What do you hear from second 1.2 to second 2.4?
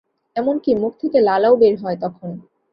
লালাও বের হয় তখন।